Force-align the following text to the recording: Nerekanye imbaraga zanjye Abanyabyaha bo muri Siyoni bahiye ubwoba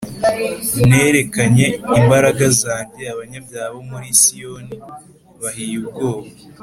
Nerekanye 0.87 1.65
imbaraga 1.99 2.45
zanjye 2.61 3.03
Abanyabyaha 3.13 3.69
bo 3.75 3.81
muri 3.89 4.07
Siyoni 4.21 4.75
bahiye 5.41 5.75
ubwoba 5.83 6.29